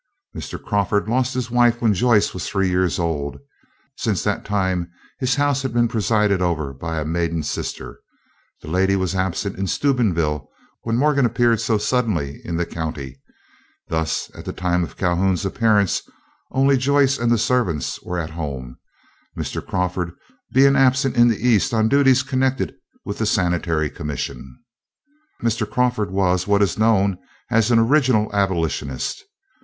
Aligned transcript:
Mr. 0.35 0.59
Crawford 0.59 1.07
lost 1.07 1.35
his 1.35 1.51
wife 1.51 1.79
when 1.79 1.93
Joyce 1.93 2.33
was 2.33 2.49
three 2.49 2.67
years 2.67 2.97
old; 2.97 3.37
since 3.95 4.23
that 4.23 4.43
time 4.43 4.89
his 5.19 5.35
house 5.35 5.61
had 5.61 5.73
been 5.75 5.87
presided 5.87 6.41
over 6.41 6.73
by 6.73 6.99
a 6.99 7.05
maiden 7.05 7.43
sister. 7.43 7.99
This 8.63 8.71
lady 8.71 8.95
was 8.95 9.13
absent 9.13 9.57
in 9.59 9.67
Steubenville 9.67 10.49
when 10.81 10.97
Morgan 10.97 11.23
appeared 11.23 11.61
so 11.61 11.77
suddenly 11.77 12.41
in 12.43 12.57
the 12.57 12.65
county; 12.65 13.21
thus 13.89 14.31
at 14.33 14.43
the 14.45 14.53
time 14.53 14.83
of 14.83 14.97
Calhoun's 14.97 15.45
appearance 15.45 16.01
only 16.49 16.77
Joyce 16.77 17.19
and 17.19 17.31
the 17.31 17.37
servants 17.37 18.01
were 18.01 18.17
at 18.17 18.31
home, 18.31 18.77
Mr. 19.37 19.63
Crawford 19.63 20.13
being 20.51 20.75
absent 20.75 21.15
in 21.15 21.27
the 21.27 21.47
east 21.47 21.75
on 21.75 21.87
duties 21.87 22.23
connected 22.23 22.73
with 23.05 23.19
the 23.19 23.27
Sanitary 23.27 23.87
Commission. 23.91 24.63
Mr. 25.43 25.69
Crawford 25.69 26.09
was 26.09 26.47
what 26.47 26.63
is 26.63 26.79
known 26.79 27.19
as 27.51 27.69
an 27.69 27.77
original 27.77 28.35
Abolitionist. 28.35 29.23